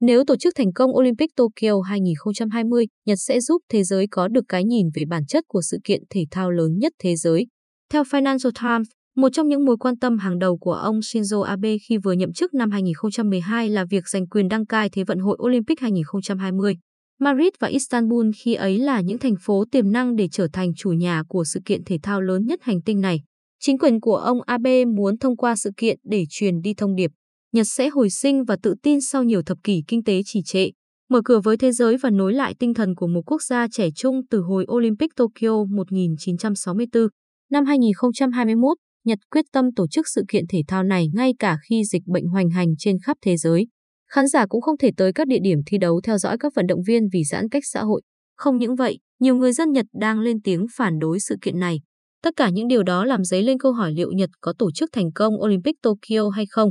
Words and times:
Nếu 0.00 0.24
tổ 0.24 0.36
chức 0.36 0.54
thành 0.56 0.72
công 0.72 0.96
Olympic 0.96 1.30
Tokyo 1.36 1.80
2020, 1.80 2.86
Nhật 3.06 3.18
sẽ 3.20 3.40
giúp 3.40 3.62
thế 3.68 3.84
giới 3.84 4.06
có 4.10 4.28
được 4.28 4.44
cái 4.48 4.64
nhìn 4.64 4.86
về 4.94 5.02
bản 5.08 5.26
chất 5.26 5.44
của 5.48 5.62
sự 5.62 5.78
kiện 5.84 6.02
thể 6.10 6.24
thao 6.30 6.50
lớn 6.50 6.78
nhất 6.78 6.92
thế 6.98 7.16
giới. 7.16 7.46
Theo 7.92 8.02
Financial 8.02 8.50
Times, 8.62 8.88
một 9.16 9.28
trong 9.32 9.48
những 9.48 9.64
mối 9.64 9.76
quan 9.76 9.98
tâm 9.98 10.18
hàng 10.18 10.38
đầu 10.38 10.58
của 10.58 10.72
ông 10.72 10.98
Shinzo 10.98 11.42
Abe 11.42 11.76
khi 11.88 11.96
vừa 11.98 12.12
nhậm 12.12 12.32
chức 12.32 12.54
năm 12.54 12.70
2012 12.70 13.68
là 13.68 13.84
việc 13.90 14.08
giành 14.08 14.26
quyền 14.26 14.48
đăng 14.48 14.66
cai 14.66 14.88
Thế 14.88 15.04
vận 15.04 15.18
hội 15.18 15.38
Olympic 15.42 15.80
2020. 15.80 16.76
Madrid 17.20 17.48
và 17.60 17.68
Istanbul 17.68 18.26
khi 18.36 18.54
ấy 18.54 18.78
là 18.78 19.00
những 19.00 19.18
thành 19.18 19.34
phố 19.40 19.64
tiềm 19.72 19.92
năng 19.92 20.16
để 20.16 20.28
trở 20.32 20.48
thành 20.52 20.74
chủ 20.74 20.90
nhà 20.90 21.22
của 21.28 21.44
sự 21.44 21.60
kiện 21.64 21.84
thể 21.84 21.98
thao 22.02 22.20
lớn 22.20 22.46
nhất 22.46 22.60
hành 22.62 22.82
tinh 22.82 23.00
này. 23.00 23.20
Chính 23.60 23.78
quyền 23.78 24.00
của 24.00 24.16
ông 24.16 24.38
Abe 24.46 24.84
muốn 24.84 25.18
thông 25.18 25.36
qua 25.36 25.56
sự 25.56 25.70
kiện 25.76 25.98
để 26.04 26.24
truyền 26.30 26.60
đi 26.60 26.74
thông 26.74 26.94
điệp 26.94 27.10
Nhật 27.52 27.66
sẽ 27.68 27.88
hồi 27.88 28.10
sinh 28.10 28.44
và 28.44 28.56
tự 28.62 28.74
tin 28.82 29.00
sau 29.00 29.24
nhiều 29.24 29.42
thập 29.42 29.58
kỷ 29.62 29.82
kinh 29.88 30.04
tế 30.04 30.22
trì 30.24 30.42
trệ, 30.42 30.70
mở 31.10 31.20
cửa 31.24 31.40
với 31.44 31.56
thế 31.56 31.72
giới 31.72 31.96
và 31.96 32.10
nối 32.10 32.34
lại 32.34 32.54
tinh 32.58 32.74
thần 32.74 32.94
của 32.94 33.06
một 33.06 33.22
quốc 33.26 33.42
gia 33.42 33.68
trẻ 33.68 33.88
trung 33.94 34.20
từ 34.30 34.40
hồi 34.40 34.66
Olympic 34.72 35.10
Tokyo 35.16 35.64
1964. 35.64 37.08
Năm 37.50 37.64
2021, 37.64 38.76
Nhật 39.04 39.18
quyết 39.30 39.44
tâm 39.52 39.64
tổ 39.76 39.86
chức 39.88 40.06
sự 40.14 40.24
kiện 40.28 40.44
thể 40.48 40.62
thao 40.68 40.82
này 40.82 41.08
ngay 41.14 41.34
cả 41.38 41.58
khi 41.68 41.84
dịch 41.84 42.02
bệnh 42.06 42.26
hoành 42.26 42.50
hành 42.50 42.68
trên 42.78 42.96
khắp 43.04 43.16
thế 43.22 43.36
giới. 43.36 43.66
Khán 44.10 44.28
giả 44.28 44.46
cũng 44.46 44.60
không 44.60 44.78
thể 44.78 44.90
tới 44.96 45.12
các 45.12 45.26
địa 45.26 45.38
điểm 45.42 45.58
thi 45.66 45.78
đấu 45.78 46.00
theo 46.04 46.18
dõi 46.18 46.36
các 46.38 46.52
vận 46.54 46.66
động 46.66 46.80
viên 46.86 47.02
vì 47.12 47.24
giãn 47.24 47.48
cách 47.48 47.62
xã 47.72 47.82
hội. 47.82 48.02
Không 48.36 48.58
những 48.58 48.76
vậy, 48.76 48.98
nhiều 49.20 49.34
người 49.34 49.52
dân 49.52 49.72
Nhật 49.72 49.86
đang 50.00 50.20
lên 50.20 50.42
tiếng 50.42 50.66
phản 50.76 50.98
đối 50.98 51.20
sự 51.20 51.36
kiện 51.42 51.58
này. 51.58 51.80
Tất 52.22 52.30
cả 52.36 52.50
những 52.50 52.68
điều 52.68 52.82
đó 52.82 53.04
làm 53.04 53.24
dấy 53.24 53.42
lên 53.42 53.58
câu 53.58 53.72
hỏi 53.72 53.92
liệu 53.92 54.12
Nhật 54.12 54.30
có 54.40 54.52
tổ 54.58 54.70
chức 54.72 54.90
thành 54.92 55.12
công 55.12 55.34
Olympic 55.42 55.76
Tokyo 55.82 56.28
hay 56.28 56.46
không. 56.50 56.70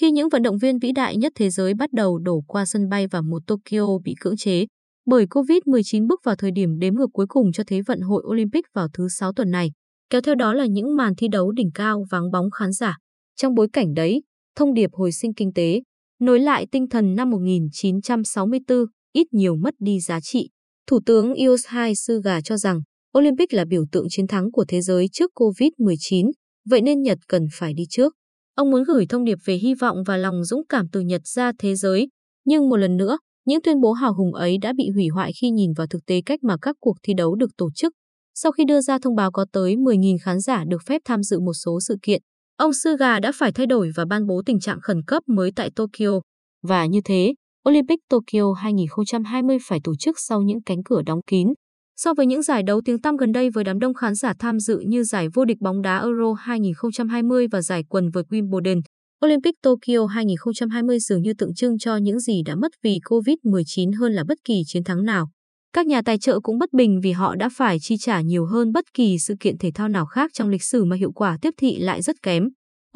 Khi 0.00 0.10
những 0.10 0.28
vận 0.28 0.42
động 0.42 0.58
viên 0.58 0.78
vĩ 0.78 0.92
đại 0.92 1.16
nhất 1.16 1.32
thế 1.36 1.50
giới 1.50 1.74
bắt 1.74 1.92
đầu 1.92 2.18
đổ 2.18 2.42
qua 2.46 2.64
sân 2.64 2.88
bay 2.88 3.06
và 3.06 3.20
một 3.20 3.42
Tokyo 3.46 3.98
bị 4.04 4.14
cưỡng 4.20 4.36
chế, 4.36 4.66
bởi 5.06 5.26
COVID-19 5.26 6.06
bước 6.06 6.20
vào 6.24 6.36
thời 6.36 6.50
điểm 6.50 6.78
đếm 6.78 6.94
ngược 6.94 7.10
cuối 7.12 7.26
cùng 7.28 7.52
cho 7.52 7.64
Thế 7.66 7.80
vận 7.86 8.00
hội 8.00 8.22
Olympic 8.26 8.64
vào 8.74 8.88
thứ 8.92 9.08
Sáu 9.08 9.32
tuần 9.32 9.50
này, 9.50 9.70
kéo 10.10 10.20
theo 10.20 10.34
đó 10.34 10.54
là 10.54 10.66
những 10.66 10.96
màn 10.96 11.14
thi 11.14 11.28
đấu 11.28 11.52
đỉnh 11.52 11.70
cao 11.74 12.04
vắng 12.10 12.30
bóng 12.30 12.50
khán 12.50 12.72
giả. 12.72 12.96
Trong 13.36 13.54
bối 13.54 13.68
cảnh 13.72 13.94
đấy, 13.94 14.22
thông 14.56 14.74
điệp 14.74 14.90
hồi 14.92 15.12
sinh 15.12 15.34
kinh 15.34 15.52
tế, 15.52 15.80
nối 16.20 16.40
lại 16.40 16.66
tinh 16.72 16.88
thần 16.88 17.14
năm 17.14 17.30
1964, 17.30 18.78
ít 19.12 19.26
nhiều 19.32 19.56
mất 19.56 19.74
đi 19.78 20.00
giá 20.00 20.20
trị. 20.20 20.50
Thủ 20.86 21.00
tướng 21.06 21.34
Yoshihide 21.34 21.94
Suga 21.94 22.40
cho 22.40 22.56
rằng 22.56 22.80
Olympic 23.18 23.52
là 23.52 23.64
biểu 23.64 23.84
tượng 23.92 24.06
chiến 24.10 24.26
thắng 24.26 24.50
của 24.52 24.64
thế 24.68 24.80
giới 24.80 25.06
trước 25.12 25.30
COVID-19, 25.34 26.30
vậy 26.68 26.82
nên 26.82 27.02
Nhật 27.02 27.18
cần 27.28 27.46
phải 27.52 27.74
đi 27.74 27.84
trước. 27.90 28.17
Ông 28.58 28.70
muốn 28.70 28.84
gửi 28.84 29.06
thông 29.06 29.24
điệp 29.24 29.38
về 29.44 29.54
hy 29.54 29.74
vọng 29.74 29.96
và 30.06 30.16
lòng 30.16 30.44
dũng 30.44 30.62
cảm 30.68 30.86
từ 30.92 31.00
Nhật 31.00 31.26
ra 31.26 31.52
thế 31.58 31.74
giới. 31.74 32.08
Nhưng 32.44 32.68
một 32.68 32.76
lần 32.76 32.96
nữa, 32.96 33.18
những 33.46 33.62
tuyên 33.62 33.80
bố 33.80 33.92
hào 33.92 34.14
hùng 34.14 34.34
ấy 34.34 34.58
đã 34.62 34.72
bị 34.76 34.90
hủy 34.94 35.08
hoại 35.08 35.32
khi 35.40 35.50
nhìn 35.50 35.72
vào 35.76 35.86
thực 35.86 36.06
tế 36.06 36.20
cách 36.26 36.44
mà 36.44 36.56
các 36.62 36.76
cuộc 36.80 36.96
thi 37.02 37.12
đấu 37.16 37.34
được 37.34 37.50
tổ 37.56 37.70
chức. 37.74 37.92
Sau 38.34 38.52
khi 38.52 38.64
đưa 38.64 38.80
ra 38.80 38.98
thông 38.98 39.14
báo 39.16 39.32
có 39.32 39.46
tới 39.52 39.76
10.000 39.76 40.16
khán 40.22 40.40
giả 40.40 40.64
được 40.68 40.82
phép 40.86 41.02
tham 41.04 41.22
dự 41.22 41.40
một 41.40 41.52
số 41.64 41.78
sự 41.80 41.96
kiện, 42.02 42.22
ông 42.56 42.72
Suga 42.72 43.20
đã 43.20 43.32
phải 43.34 43.52
thay 43.52 43.66
đổi 43.66 43.90
và 43.96 44.04
ban 44.04 44.26
bố 44.26 44.42
tình 44.46 44.60
trạng 44.60 44.80
khẩn 44.80 45.02
cấp 45.06 45.22
mới 45.26 45.50
tại 45.56 45.70
Tokyo. 45.76 46.20
Và 46.62 46.86
như 46.86 47.00
thế, 47.04 47.34
Olympic 47.68 47.98
Tokyo 48.10 48.52
2020 48.52 49.58
phải 49.68 49.80
tổ 49.84 49.92
chức 49.98 50.16
sau 50.18 50.42
những 50.42 50.62
cánh 50.62 50.82
cửa 50.84 51.02
đóng 51.06 51.20
kín, 51.26 51.48
So 52.00 52.14
với 52.14 52.26
những 52.26 52.42
giải 52.42 52.62
đấu 52.62 52.80
tiếng 52.84 53.00
tăm 53.00 53.16
gần 53.16 53.32
đây 53.32 53.50
với 53.50 53.64
đám 53.64 53.78
đông 53.78 53.94
khán 53.94 54.14
giả 54.14 54.32
tham 54.38 54.58
dự 54.58 54.78
như 54.86 55.04
giải 55.04 55.28
vô 55.34 55.44
địch 55.44 55.60
bóng 55.60 55.82
đá 55.82 55.98
Euro 55.98 56.32
2020 56.32 57.46
và 57.52 57.62
giải 57.62 57.84
quần 57.88 58.10
vợt 58.10 58.26
Wimbledon, 58.30 58.80
Olympic 59.24 59.54
Tokyo 59.62 60.06
2020 60.06 60.98
dường 61.00 61.22
như 61.22 61.32
tượng 61.38 61.54
trưng 61.54 61.78
cho 61.78 61.96
những 61.96 62.20
gì 62.20 62.42
đã 62.46 62.54
mất 62.54 62.72
vì 62.82 62.98
COVID-19 63.04 63.98
hơn 64.00 64.12
là 64.12 64.24
bất 64.28 64.38
kỳ 64.44 64.62
chiến 64.66 64.84
thắng 64.84 65.04
nào. 65.04 65.28
Các 65.72 65.86
nhà 65.86 66.02
tài 66.02 66.18
trợ 66.18 66.40
cũng 66.40 66.58
bất 66.58 66.72
bình 66.72 67.00
vì 67.02 67.12
họ 67.12 67.34
đã 67.34 67.48
phải 67.56 67.78
chi 67.80 67.96
trả 68.00 68.20
nhiều 68.20 68.46
hơn 68.46 68.72
bất 68.72 68.84
kỳ 68.94 69.16
sự 69.18 69.34
kiện 69.40 69.58
thể 69.58 69.70
thao 69.74 69.88
nào 69.88 70.06
khác 70.06 70.30
trong 70.34 70.48
lịch 70.48 70.62
sử 70.62 70.84
mà 70.84 70.96
hiệu 70.96 71.12
quả 71.12 71.38
tiếp 71.42 71.54
thị 71.56 71.76
lại 71.78 72.02
rất 72.02 72.16
kém. 72.22 72.48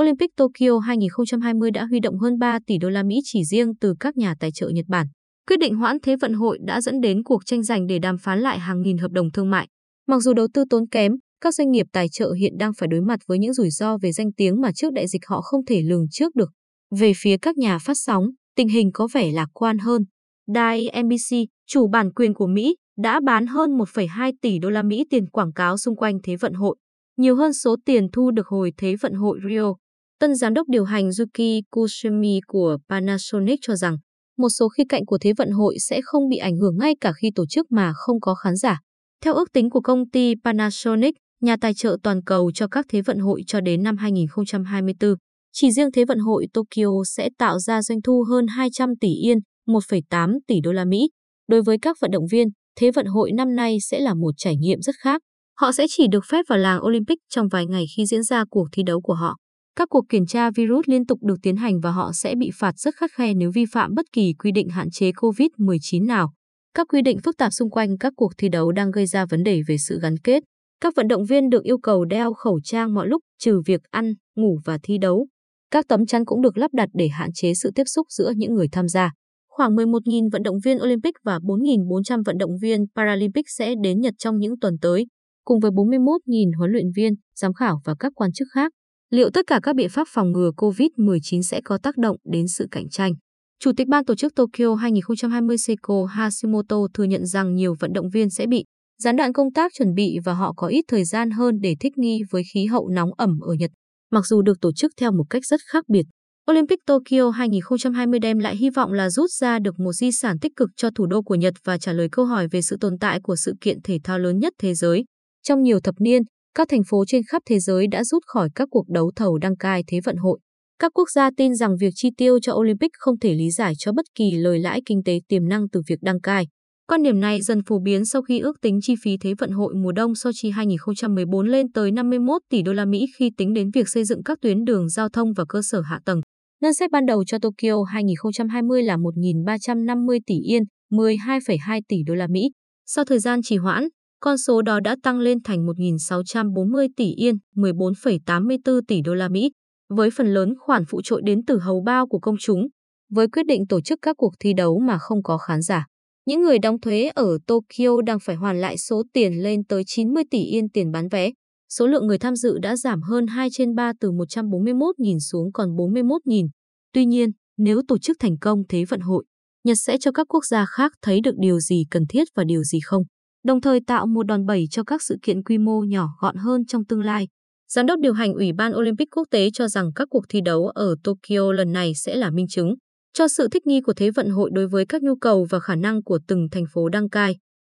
Olympic 0.02 0.30
Tokyo 0.36 0.78
2020 0.78 1.70
đã 1.70 1.84
huy 1.84 2.00
động 2.00 2.18
hơn 2.18 2.38
3 2.38 2.58
tỷ 2.66 2.78
đô 2.78 2.90
la 2.90 3.02
Mỹ 3.02 3.20
chỉ 3.24 3.44
riêng 3.44 3.72
từ 3.80 3.94
các 4.00 4.16
nhà 4.16 4.34
tài 4.40 4.50
trợ 4.54 4.68
Nhật 4.68 4.86
Bản. 4.88 5.06
Quyết 5.52 5.60
định 5.60 5.74
hoãn 5.74 5.96
Thế 6.02 6.16
vận 6.16 6.32
hội 6.32 6.58
đã 6.66 6.80
dẫn 6.80 7.00
đến 7.00 7.22
cuộc 7.22 7.46
tranh 7.46 7.62
giành 7.62 7.86
để 7.86 7.98
đàm 7.98 8.18
phán 8.18 8.40
lại 8.40 8.58
hàng 8.58 8.82
nghìn 8.82 8.98
hợp 8.98 9.10
đồng 9.10 9.30
thương 9.30 9.50
mại. 9.50 9.68
Mặc 10.08 10.20
dù 10.22 10.32
đầu 10.32 10.46
tư 10.54 10.64
tốn 10.70 10.88
kém, 10.90 11.12
các 11.40 11.54
doanh 11.54 11.70
nghiệp 11.70 11.86
tài 11.92 12.08
trợ 12.08 12.32
hiện 12.32 12.52
đang 12.58 12.72
phải 12.78 12.88
đối 12.88 13.00
mặt 13.00 13.20
với 13.26 13.38
những 13.38 13.52
rủi 13.52 13.70
ro 13.70 13.98
về 14.02 14.12
danh 14.12 14.32
tiếng 14.36 14.60
mà 14.60 14.72
trước 14.72 14.92
đại 14.92 15.08
dịch 15.08 15.26
họ 15.26 15.40
không 15.40 15.64
thể 15.64 15.82
lường 15.82 16.06
trước 16.10 16.34
được. 16.34 16.50
Về 16.98 17.12
phía 17.16 17.36
các 17.42 17.56
nhà 17.56 17.78
phát 17.78 17.94
sóng, 17.94 18.24
tình 18.56 18.68
hình 18.68 18.90
có 18.94 19.08
vẻ 19.12 19.32
lạc 19.32 19.46
quan 19.52 19.78
hơn. 19.78 20.02
Đài 20.48 20.86
NBC, 21.02 21.36
chủ 21.66 21.88
bản 21.88 22.12
quyền 22.12 22.34
của 22.34 22.46
Mỹ, 22.46 22.76
đã 22.98 23.20
bán 23.20 23.46
hơn 23.46 23.70
1,2 23.70 24.32
tỷ 24.42 24.58
đô 24.58 24.70
la 24.70 24.82
Mỹ 24.82 25.04
tiền 25.10 25.26
quảng 25.26 25.52
cáo 25.52 25.78
xung 25.78 25.96
quanh 25.96 26.18
Thế 26.22 26.36
vận 26.36 26.54
hội, 26.54 26.76
nhiều 27.16 27.36
hơn 27.36 27.52
số 27.52 27.76
tiền 27.84 28.06
thu 28.12 28.30
được 28.30 28.46
hồi 28.46 28.72
Thế 28.76 28.96
vận 29.00 29.14
hội 29.14 29.38
Rio. 29.48 29.74
Tân 30.18 30.34
giám 30.34 30.54
đốc 30.54 30.68
điều 30.68 30.84
hành 30.84 31.10
Yuki 31.18 31.62
Kusumi 31.70 32.40
của 32.46 32.78
Panasonic 32.88 33.58
cho 33.62 33.76
rằng 33.76 33.96
một 34.38 34.48
số 34.48 34.68
khía 34.68 34.84
cạnh 34.88 35.06
của 35.06 35.18
Thế 35.18 35.32
vận 35.36 35.50
hội 35.50 35.76
sẽ 35.78 36.00
không 36.04 36.28
bị 36.28 36.36
ảnh 36.36 36.56
hưởng 36.56 36.78
ngay 36.78 36.94
cả 37.00 37.12
khi 37.12 37.30
tổ 37.34 37.46
chức 37.46 37.72
mà 37.72 37.92
không 37.94 38.20
có 38.20 38.34
khán 38.34 38.56
giả. 38.56 38.80
Theo 39.24 39.34
ước 39.34 39.52
tính 39.52 39.70
của 39.70 39.80
công 39.80 40.10
ty 40.10 40.34
Panasonic, 40.44 41.14
nhà 41.40 41.56
tài 41.60 41.74
trợ 41.74 41.96
toàn 42.02 42.22
cầu 42.22 42.50
cho 42.54 42.68
các 42.68 42.86
Thế 42.88 43.02
vận 43.02 43.18
hội 43.18 43.42
cho 43.46 43.60
đến 43.60 43.82
năm 43.82 43.96
2024, 43.96 45.14
chỉ 45.52 45.70
riêng 45.70 45.92
Thế 45.92 46.04
vận 46.04 46.18
hội 46.18 46.46
Tokyo 46.52 47.04
sẽ 47.06 47.28
tạo 47.38 47.58
ra 47.58 47.82
doanh 47.82 48.02
thu 48.02 48.24
hơn 48.28 48.46
200 48.46 48.96
tỷ 49.00 49.08
yên, 49.08 49.38
1,8 49.68 50.38
tỷ 50.46 50.60
đô 50.60 50.72
la 50.72 50.84
Mỹ. 50.84 51.10
Đối 51.48 51.62
với 51.62 51.78
các 51.82 51.96
vận 52.00 52.10
động 52.10 52.26
viên, 52.30 52.48
Thế 52.80 52.90
vận 52.90 53.06
hội 53.06 53.32
năm 53.32 53.56
nay 53.56 53.78
sẽ 53.80 54.00
là 54.00 54.14
một 54.14 54.34
trải 54.36 54.56
nghiệm 54.56 54.80
rất 54.80 54.94
khác. 54.98 55.22
Họ 55.60 55.72
sẽ 55.72 55.86
chỉ 55.88 56.06
được 56.10 56.24
phép 56.30 56.42
vào 56.48 56.58
làng 56.58 56.86
Olympic 56.86 57.18
trong 57.30 57.48
vài 57.48 57.66
ngày 57.66 57.84
khi 57.96 58.06
diễn 58.06 58.22
ra 58.22 58.44
cuộc 58.50 58.68
thi 58.72 58.82
đấu 58.86 59.00
của 59.00 59.14
họ. 59.14 59.36
Các 59.76 59.88
cuộc 59.88 60.04
kiểm 60.08 60.26
tra 60.26 60.50
virus 60.50 60.84
liên 60.88 61.06
tục 61.06 61.18
được 61.22 61.36
tiến 61.42 61.56
hành 61.56 61.80
và 61.80 61.90
họ 61.90 62.12
sẽ 62.12 62.34
bị 62.34 62.50
phạt 62.54 62.78
rất 62.78 62.94
khắt 62.96 63.10
khe 63.16 63.34
nếu 63.34 63.50
vi 63.54 63.64
phạm 63.72 63.94
bất 63.94 64.06
kỳ 64.12 64.32
quy 64.32 64.52
định 64.52 64.68
hạn 64.68 64.90
chế 64.90 65.10
COVID-19 65.10 66.06
nào. 66.06 66.32
Các 66.74 66.86
quy 66.88 67.02
định 67.02 67.18
phức 67.24 67.36
tạp 67.36 67.52
xung 67.52 67.70
quanh 67.70 67.98
các 67.98 68.12
cuộc 68.16 68.32
thi 68.38 68.48
đấu 68.48 68.72
đang 68.72 68.90
gây 68.90 69.06
ra 69.06 69.26
vấn 69.26 69.42
đề 69.42 69.62
về 69.68 69.78
sự 69.78 69.98
gắn 70.02 70.14
kết. 70.24 70.42
Các 70.80 70.94
vận 70.96 71.08
động 71.08 71.24
viên 71.24 71.50
được 71.50 71.62
yêu 71.62 71.78
cầu 71.78 72.04
đeo 72.04 72.32
khẩu 72.32 72.60
trang 72.64 72.94
mọi 72.94 73.08
lúc 73.08 73.22
trừ 73.38 73.60
việc 73.66 73.80
ăn, 73.90 74.14
ngủ 74.36 74.58
và 74.64 74.78
thi 74.82 74.98
đấu. 74.98 75.26
Các 75.70 75.84
tấm 75.88 76.06
chắn 76.06 76.24
cũng 76.24 76.42
được 76.42 76.58
lắp 76.58 76.70
đặt 76.74 76.88
để 76.94 77.08
hạn 77.08 77.30
chế 77.34 77.54
sự 77.54 77.70
tiếp 77.74 77.84
xúc 77.86 78.06
giữa 78.10 78.32
những 78.36 78.54
người 78.54 78.66
tham 78.72 78.88
gia. 78.88 79.10
Khoảng 79.48 79.76
11.000 79.76 80.28
vận 80.32 80.42
động 80.42 80.56
viên 80.64 80.78
Olympic 80.82 81.14
và 81.24 81.38
4.400 81.38 82.22
vận 82.26 82.38
động 82.38 82.58
viên 82.62 82.84
Paralympic 82.96 83.44
sẽ 83.48 83.74
đến 83.82 84.00
Nhật 84.00 84.14
trong 84.18 84.38
những 84.38 84.58
tuần 84.60 84.74
tới, 84.80 85.06
cùng 85.44 85.60
với 85.60 85.70
41.000 85.70 86.58
huấn 86.58 86.70
luyện 86.70 86.86
viên, 86.96 87.12
giám 87.36 87.52
khảo 87.52 87.80
và 87.84 87.94
các 87.98 88.12
quan 88.14 88.32
chức 88.32 88.48
khác. 88.54 88.72
Liệu 89.14 89.30
tất 89.30 89.46
cả 89.46 89.60
các 89.62 89.76
biện 89.76 89.88
pháp 89.88 90.08
phòng 90.10 90.32
ngừa 90.32 90.50
COVID-19 90.56 91.42
sẽ 91.42 91.60
có 91.64 91.78
tác 91.82 91.96
động 91.96 92.16
đến 92.32 92.48
sự 92.48 92.66
cạnh 92.70 92.88
tranh? 92.88 93.12
Chủ 93.60 93.72
tịch 93.76 93.88
ban 93.88 94.04
tổ 94.04 94.14
chức 94.14 94.34
Tokyo 94.34 94.74
2020 94.74 95.58
Seiko 95.58 96.04
Hashimoto 96.04 96.76
thừa 96.94 97.04
nhận 97.04 97.26
rằng 97.26 97.54
nhiều 97.54 97.74
vận 97.80 97.92
động 97.92 98.08
viên 98.08 98.30
sẽ 98.30 98.46
bị 98.46 98.64
gián 99.02 99.16
đoạn 99.16 99.32
công 99.32 99.52
tác 99.52 99.72
chuẩn 99.74 99.94
bị 99.94 100.18
và 100.24 100.32
họ 100.32 100.52
có 100.56 100.66
ít 100.66 100.84
thời 100.88 101.04
gian 101.04 101.30
hơn 101.30 101.54
để 101.60 101.74
thích 101.80 101.98
nghi 101.98 102.20
với 102.30 102.42
khí 102.54 102.66
hậu 102.66 102.88
nóng 102.88 103.10
ẩm 103.16 103.40
ở 103.40 103.52
Nhật. 103.52 103.70
Mặc 104.10 104.26
dù 104.26 104.42
được 104.42 104.60
tổ 104.60 104.72
chức 104.72 104.92
theo 104.96 105.12
một 105.12 105.24
cách 105.30 105.42
rất 105.46 105.60
khác 105.66 105.84
biệt, 105.88 106.06
Olympic 106.50 106.78
Tokyo 106.86 107.30
2020 107.30 108.20
đem 108.20 108.38
lại 108.38 108.56
hy 108.56 108.70
vọng 108.70 108.92
là 108.92 109.10
rút 109.10 109.30
ra 109.30 109.58
được 109.58 109.80
một 109.80 109.92
di 109.92 110.12
sản 110.12 110.38
tích 110.38 110.52
cực 110.56 110.70
cho 110.76 110.90
thủ 110.94 111.06
đô 111.06 111.22
của 111.22 111.34
Nhật 111.34 111.54
và 111.64 111.78
trả 111.78 111.92
lời 111.92 112.08
câu 112.12 112.24
hỏi 112.24 112.48
về 112.48 112.62
sự 112.62 112.76
tồn 112.80 112.98
tại 112.98 113.20
của 113.22 113.36
sự 113.36 113.54
kiện 113.60 113.78
thể 113.84 113.98
thao 114.04 114.18
lớn 114.18 114.38
nhất 114.38 114.52
thế 114.58 114.74
giới. 114.74 115.04
Trong 115.42 115.62
nhiều 115.62 115.80
thập 115.80 115.94
niên, 115.98 116.22
các 116.54 116.68
thành 116.68 116.82
phố 116.88 117.04
trên 117.06 117.22
khắp 117.28 117.42
thế 117.46 117.58
giới 117.58 117.86
đã 117.86 118.04
rút 118.04 118.22
khỏi 118.26 118.48
các 118.54 118.68
cuộc 118.70 118.88
đấu 118.88 119.12
thầu 119.16 119.38
đăng 119.38 119.56
cai 119.56 119.84
Thế 119.86 120.00
vận 120.04 120.16
hội. 120.16 120.38
Các 120.78 120.92
quốc 120.94 121.10
gia 121.10 121.30
tin 121.36 121.54
rằng 121.54 121.76
việc 121.80 121.92
chi 121.94 122.08
tiêu 122.16 122.38
cho 122.40 122.52
Olympic 122.54 122.90
không 122.98 123.18
thể 123.18 123.34
lý 123.34 123.50
giải 123.50 123.72
cho 123.78 123.92
bất 123.92 124.04
kỳ 124.14 124.30
lời 124.30 124.58
lãi 124.58 124.80
kinh 124.86 125.02
tế 125.04 125.20
tiềm 125.28 125.48
năng 125.48 125.68
từ 125.68 125.80
việc 125.88 125.98
đăng 126.02 126.20
cai. 126.20 126.46
Quan 126.88 127.02
điểm 127.02 127.20
này 127.20 127.42
dần 127.42 127.62
phổ 127.66 127.78
biến 127.80 128.04
sau 128.04 128.22
khi 128.22 128.38
ước 128.38 128.60
tính 128.62 128.78
chi 128.82 128.94
phí 129.02 129.16
Thế 129.20 129.34
vận 129.38 129.50
hội 129.50 129.74
mùa 129.74 129.92
đông 129.92 130.14
Sochi 130.14 130.50
2014 130.50 131.46
lên 131.46 131.72
tới 131.72 131.92
51 131.92 132.42
tỷ 132.50 132.62
đô 132.62 132.72
la 132.72 132.84
Mỹ 132.84 133.06
khi 133.18 133.30
tính 133.36 133.54
đến 133.54 133.70
việc 133.70 133.88
xây 133.88 134.04
dựng 134.04 134.22
các 134.22 134.38
tuyến 134.42 134.64
đường 134.64 134.88
giao 134.88 135.08
thông 135.08 135.32
và 135.32 135.44
cơ 135.48 135.60
sở 135.62 135.80
hạ 135.80 136.00
tầng. 136.04 136.20
Ngân 136.62 136.74
sách 136.74 136.90
ban 136.90 137.06
đầu 137.06 137.24
cho 137.24 137.38
Tokyo 137.38 137.82
2020 137.82 138.82
là 138.82 138.96
1.350 138.96 140.18
tỷ 140.26 140.34
yên, 140.34 140.62
12,2 140.90 141.80
tỷ 141.88 141.96
đô 142.06 142.14
la 142.14 142.26
Mỹ. 142.30 142.50
Sau 142.86 143.04
thời 143.04 143.18
gian 143.18 143.40
trì 143.42 143.56
hoãn, 143.56 143.88
con 144.24 144.38
số 144.38 144.62
đó 144.62 144.80
đã 144.80 144.96
tăng 145.02 145.18
lên 145.18 145.38
thành 145.44 145.66
1.640 145.66 146.88
tỷ 146.96 147.12
yên, 147.14 147.34
14,84 147.56 148.80
tỷ 148.88 149.00
đô 149.00 149.14
la 149.14 149.28
Mỹ, 149.28 149.50
với 149.88 150.10
phần 150.10 150.26
lớn 150.26 150.54
khoản 150.58 150.84
phụ 150.88 151.00
trội 151.04 151.22
đến 151.24 151.44
từ 151.46 151.58
hầu 151.58 151.82
bao 151.86 152.06
của 152.06 152.18
công 152.18 152.36
chúng, 152.40 152.66
với 153.10 153.28
quyết 153.28 153.46
định 153.46 153.66
tổ 153.68 153.80
chức 153.80 153.98
các 154.02 154.16
cuộc 154.16 154.32
thi 154.40 154.52
đấu 154.56 154.78
mà 154.78 154.98
không 154.98 155.22
có 155.22 155.38
khán 155.38 155.62
giả. 155.62 155.86
Những 156.26 156.42
người 156.42 156.58
đóng 156.58 156.80
thuế 156.80 157.10
ở 157.14 157.38
Tokyo 157.46 158.02
đang 158.06 158.18
phải 158.20 158.36
hoàn 158.36 158.60
lại 158.60 158.78
số 158.78 159.02
tiền 159.12 159.42
lên 159.42 159.64
tới 159.64 159.82
90 159.86 160.22
tỷ 160.30 160.38
yên 160.38 160.68
tiền 160.68 160.90
bán 160.90 161.08
vé. 161.08 161.30
Số 161.68 161.86
lượng 161.86 162.06
người 162.06 162.18
tham 162.18 162.36
dự 162.36 162.58
đã 162.58 162.76
giảm 162.76 163.02
hơn 163.02 163.26
2 163.26 163.48
trên 163.52 163.74
3 163.74 163.92
từ 164.00 164.10
141.000 164.10 165.18
xuống 165.18 165.52
còn 165.52 165.68
41.000. 165.76 166.48
Tuy 166.92 167.04
nhiên, 167.06 167.30
nếu 167.58 167.82
tổ 167.88 167.98
chức 167.98 168.16
thành 168.20 168.38
công 168.40 168.62
Thế 168.68 168.84
vận 168.84 169.00
hội, 169.00 169.24
Nhật 169.64 169.78
sẽ 169.80 169.98
cho 170.00 170.12
các 170.12 170.26
quốc 170.28 170.44
gia 170.44 170.66
khác 170.66 170.92
thấy 171.02 171.20
được 171.20 171.34
điều 171.38 171.60
gì 171.60 171.84
cần 171.90 172.02
thiết 172.08 172.28
và 172.34 172.44
điều 172.44 172.62
gì 172.62 172.78
không, 172.84 173.02
đồng 173.44 173.60
thời 173.60 173.80
tạo 173.86 174.06
một 174.06 174.26
đòn 174.26 174.46
bẩy 174.46 174.66
cho 174.70 174.84
các 174.84 175.02
sự 175.02 175.16
kiện 175.22 175.42
quy 175.42 175.58
mô 175.58 175.80
nhỏ 175.84 176.08
gọn 176.20 176.36
hơn 176.36 176.66
trong 176.66 176.84
tương 176.84 177.02
lai. 177.04 177.28
Giám 177.72 177.86
đốc 177.86 178.00
điều 178.00 178.12
hành 178.12 178.34
Ủy 178.34 178.52
ban 178.52 178.76
Olympic 178.76 179.08
quốc 179.16 179.28
tế 179.30 179.50
cho 179.50 179.68
rằng 179.68 179.90
các 179.94 180.08
cuộc 180.10 180.24
thi 180.28 180.40
đấu 180.40 180.68
ở 180.68 180.94
Tokyo 181.04 181.52
lần 181.52 181.72
này 181.72 181.92
sẽ 181.94 182.16
là 182.16 182.30
minh 182.30 182.46
chứng 182.48 182.74
cho 183.12 183.28
sự 183.28 183.48
thích 183.52 183.66
nghi 183.66 183.80
của 183.80 183.92
Thế 183.92 184.10
vận 184.10 184.30
hội 184.30 184.50
đối 184.52 184.68
với 184.68 184.86
các 184.86 185.02
nhu 185.02 185.16
cầu 185.16 185.46
và 185.50 185.60
khả 185.60 185.74
năng 185.74 186.02
của 186.02 186.18
từng 186.28 186.48
thành 186.50 186.64
phố 186.72 186.88
đăng 186.88 187.08
cai. 187.08 187.36